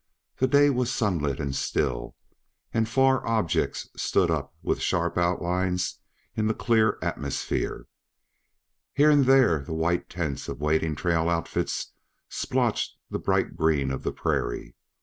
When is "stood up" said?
3.95-4.55